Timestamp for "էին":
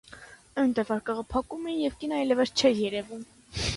1.73-1.83